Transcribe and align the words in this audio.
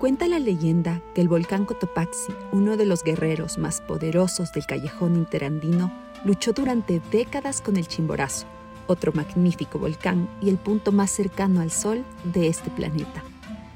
Cuenta 0.00 0.28
la 0.28 0.38
leyenda 0.38 1.02
que 1.14 1.20
el 1.20 1.28
volcán 1.28 1.66
Cotopaxi, 1.66 2.32
uno 2.52 2.78
de 2.78 2.86
los 2.86 3.04
guerreros 3.04 3.58
más 3.58 3.82
poderosos 3.82 4.50
del 4.50 4.64
callejón 4.64 5.14
interandino, 5.14 5.92
luchó 6.24 6.54
durante 6.54 7.02
décadas 7.12 7.60
con 7.60 7.76
el 7.76 7.86
Chimborazo, 7.86 8.46
otro 8.86 9.12
magnífico 9.12 9.78
volcán 9.78 10.26
y 10.40 10.48
el 10.48 10.56
punto 10.56 10.90
más 10.90 11.10
cercano 11.10 11.60
al 11.60 11.70
Sol 11.70 12.02
de 12.24 12.48
este 12.48 12.70
planeta. 12.70 13.22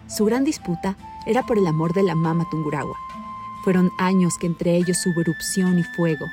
Su 0.07 0.25
gran 0.25 0.45
disputa 0.45 0.97
era 1.27 1.43
por 1.43 1.59
el 1.59 1.67
amor 1.67 1.93
de 1.93 2.05
la 2.05 2.15
mama 2.15 2.47
Tunguragua. 2.51 2.97
Fueron 3.63 3.91
años 3.99 4.39
que 4.41 4.47
entre 4.47 4.77
ellos 4.77 5.05
hubo 5.05 5.21
erupción 5.21 5.79
y 5.79 5.83
fuego. 5.83 6.25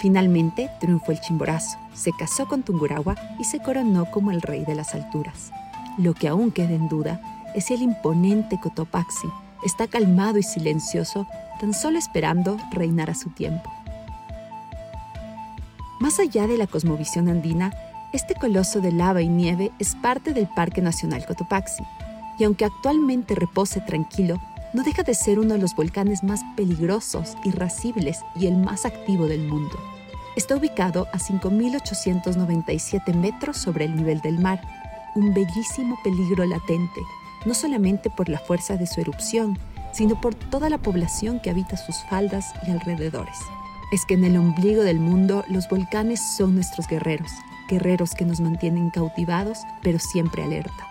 Finalmente 0.00 0.70
triunfó 0.80 1.12
el 1.12 1.20
Chimborazo, 1.20 1.78
se 1.94 2.10
casó 2.18 2.48
con 2.48 2.64
Tunguragua 2.64 3.14
y 3.38 3.44
se 3.44 3.62
coronó 3.62 4.10
como 4.10 4.32
el 4.32 4.42
rey 4.42 4.64
de 4.64 4.74
las 4.74 4.92
alturas. 4.92 5.52
Lo 5.98 6.14
que 6.14 6.26
aún 6.26 6.50
queda 6.50 6.74
en 6.74 6.88
duda 6.88 7.20
es 7.56 7.70
el 7.72 7.82
imponente 7.82 8.60
Cotopaxi 8.60 9.28
está 9.64 9.86
calmado 9.86 10.38
y 10.38 10.42
silencioso, 10.42 11.26
tan 11.60 11.74
solo 11.74 11.98
esperando 11.98 12.56
reinar 12.70 13.10
a 13.10 13.14
su 13.14 13.30
tiempo. 13.30 13.72
Más 15.98 16.20
allá 16.20 16.46
de 16.46 16.58
la 16.58 16.66
cosmovisión 16.66 17.28
andina, 17.28 17.72
este 18.12 18.34
coloso 18.34 18.80
de 18.80 18.92
lava 18.92 19.22
y 19.22 19.28
nieve 19.28 19.72
es 19.78 19.94
parte 19.96 20.32
del 20.32 20.46
Parque 20.46 20.82
Nacional 20.82 21.24
Cotopaxi, 21.26 21.82
y 22.38 22.44
aunque 22.44 22.66
actualmente 22.66 23.34
repose 23.34 23.80
tranquilo, 23.80 24.40
no 24.74 24.82
deja 24.82 25.02
de 25.02 25.14
ser 25.14 25.38
uno 25.38 25.54
de 25.54 25.60
los 25.60 25.74
volcanes 25.74 26.22
más 26.22 26.42
peligrosos, 26.54 27.36
irascibles 27.44 28.20
y 28.34 28.46
el 28.46 28.58
más 28.58 28.84
activo 28.84 29.26
del 29.26 29.48
mundo. 29.48 29.78
Está 30.36 30.54
ubicado 30.56 31.08
a 31.14 31.18
5.897 31.18 33.14
metros 33.14 33.56
sobre 33.56 33.86
el 33.86 33.96
nivel 33.96 34.20
del 34.20 34.38
mar, 34.38 34.60
un 35.14 35.32
bellísimo 35.32 35.98
peligro 36.04 36.44
latente 36.44 37.00
no 37.46 37.54
solamente 37.54 38.10
por 38.10 38.28
la 38.28 38.38
fuerza 38.38 38.76
de 38.76 38.86
su 38.86 39.00
erupción, 39.00 39.58
sino 39.92 40.20
por 40.20 40.34
toda 40.34 40.68
la 40.68 40.78
población 40.78 41.40
que 41.40 41.48
habita 41.48 41.78
sus 41.78 41.96
faldas 42.10 42.52
y 42.66 42.70
alrededores. 42.70 43.38
Es 43.92 44.04
que 44.04 44.14
en 44.14 44.24
el 44.24 44.36
ombligo 44.36 44.82
del 44.82 45.00
mundo 45.00 45.44
los 45.48 45.68
volcanes 45.68 46.20
son 46.36 46.56
nuestros 46.56 46.86
guerreros, 46.88 47.30
guerreros 47.68 48.12
que 48.14 48.24
nos 48.24 48.40
mantienen 48.40 48.90
cautivados, 48.90 49.60
pero 49.82 49.98
siempre 49.98 50.42
alerta. 50.42 50.86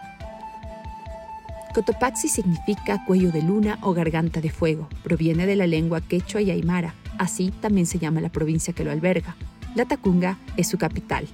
Cotopaxi 1.74 2.30
significa 2.30 3.04
cuello 3.06 3.34
de 3.34 3.42
luna 3.42 3.78
o 3.82 3.94
garganta 3.94 4.40
de 4.40 4.50
fuego. 4.50 4.88
Proviene 5.04 5.46
de 5.46 5.58
la 5.58 5.68
lengua 5.68 6.00
quechua 6.00 6.42
y 6.42 6.50
aymara. 6.50 6.96
Así 7.18 7.52
también 7.52 7.86
se 7.86 8.00
llama 8.00 8.22
la 8.22 8.30
provincia 8.30 8.74
que 8.74 8.86
lo 8.86 8.92
alberga. 8.92 9.36
La 9.76 9.84
Tacunga 9.84 10.38
es 10.56 10.70
su 10.70 10.78
capital, 10.78 11.28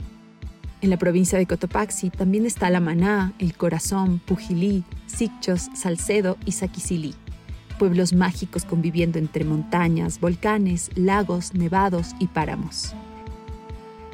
en 0.82 0.90
la 0.90 0.98
provincia 0.98 1.38
de 1.38 1.46
Cotopaxi 1.46 2.10
también 2.10 2.46
está 2.46 2.70
La 2.72 2.80
Maná, 2.80 3.34
El 3.38 3.56
Corazón, 3.56 4.20
Pujilí, 4.26 4.84
Sicchos, 5.06 5.70
Salcedo 5.76 6.38
y 6.44 6.54
Saquicilí, 6.54 7.14
pueblos 7.78 8.14
mágicos 8.14 8.66
conviviendo 8.66 9.20
entre 9.20 9.46
montañas, 9.46 10.20
volcanes, 10.20 10.90
lagos, 10.96 11.54
nevados 11.54 12.16
y 12.20 12.28
páramos. 12.28 12.94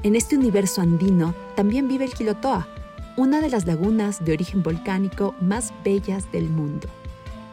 En 0.04 0.16
este 0.16 0.38
universo 0.38 0.82
andino 0.82 1.34
también 1.56 1.88
vive 1.88 2.06
el 2.06 2.14
Quilotoa, 2.14 2.68
una 3.16 3.40
de 3.40 3.50
las 3.50 3.66
lagunas 3.66 4.24
de 4.24 4.34
origen 4.34 4.62
volcánico 4.62 5.36
más 5.40 5.74
bellas 5.86 6.30
del 6.34 6.50
mundo. 6.50 6.90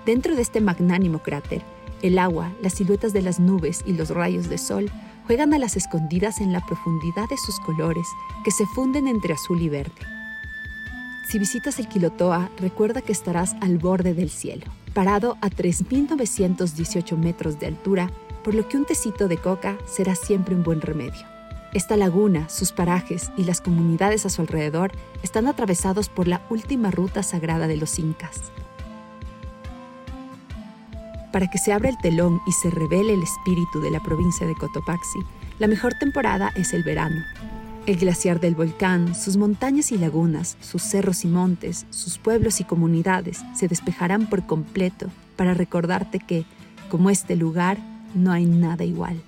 Dentro 0.04 0.34
de 0.34 0.42
este 0.42 0.60
magnánimo 0.60 1.20
cráter, 1.20 1.62
el 2.02 2.18
agua, 2.18 2.52
las 2.60 2.74
siluetas 2.74 3.12
de 3.12 3.22
las 3.22 3.38
nubes 3.38 3.82
y 3.86 3.94
los 3.94 4.10
rayos 4.10 4.48
de 4.48 4.58
sol 4.58 4.90
juegan 5.26 5.54
a 5.54 5.58
las 5.58 5.76
escondidas 5.76 6.40
en 6.40 6.52
la 6.52 6.64
profundidad 6.64 7.28
de 7.28 7.36
sus 7.36 7.58
colores 7.60 8.06
que 8.44 8.50
se 8.50 8.66
funden 8.66 9.08
entre 9.08 9.34
azul 9.34 9.60
y 9.60 9.68
verde. 9.68 9.92
Si 11.28 11.38
visitas 11.38 11.78
el 11.78 11.88
Quilotoa, 11.88 12.50
recuerda 12.58 13.00
que 13.00 13.12
estarás 13.12 13.54
al 13.60 13.78
borde 13.78 14.14
del 14.14 14.30
cielo, 14.30 14.66
parado 14.92 15.38
a 15.40 15.48
3.918 15.48 17.16
metros 17.16 17.58
de 17.58 17.66
altura, 17.66 18.10
por 18.42 18.54
lo 18.54 18.68
que 18.68 18.76
un 18.76 18.84
tecito 18.84 19.26
de 19.26 19.38
coca 19.38 19.78
será 19.86 20.14
siempre 20.14 20.54
un 20.54 20.62
buen 20.62 20.80
remedio. 20.80 21.26
Esta 21.72 21.96
laguna, 21.96 22.48
sus 22.48 22.70
parajes 22.70 23.32
y 23.36 23.44
las 23.44 23.60
comunidades 23.60 24.26
a 24.26 24.30
su 24.30 24.42
alrededor 24.42 24.92
están 25.22 25.48
atravesados 25.48 26.08
por 26.08 26.28
la 26.28 26.42
última 26.50 26.90
ruta 26.90 27.22
sagrada 27.22 27.66
de 27.66 27.76
los 27.76 27.98
incas, 27.98 28.52
para 31.34 31.48
que 31.48 31.58
se 31.58 31.72
abra 31.72 31.88
el 31.88 31.98
telón 31.98 32.40
y 32.46 32.52
se 32.52 32.70
revele 32.70 33.12
el 33.12 33.24
espíritu 33.24 33.80
de 33.80 33.90
la 33.90 33.98
provincia 33.98 34.46
de 34.46 34.54
Cotopaxi, 34.54 35.18
la 35.58 35.66
mejor 35.66 35.92
temporada 35.98 36.52
es 36.54 36.72
el 36.72 36.84
verano. 36.84 37.24
El 37.86 37.96
glaciar 37.96 38.38
del 38.38 38.54
volcán, 38.54 39.16
sus 39.16 39.36
montañas 39.36 39.90
y 39.90 39.98
lagunas, 39.98 40.56
sus 40.60 40.82
cerros 40.82 41.24
y 41.24 41.26
montes, 41.26 41.86
sus 41.90 42.18
pueblos 42.18 42.60
y 42.60 42.64
comunidades 42.64 43.42
se 43.52 43.66
despejarán 43.66 44.26
por 44.28 44.46
completo 44.46 45.08
para 45.34 45.54
recordarte 45.54 46.20
que, 46.20 46.44
como 46.88 47.10
este 47.10 47.34
lugar, 47.34 47.78
no 48.14 48.30
hay 48.30 48.46
nada 48.46 48.84
igual. 48.84 49.20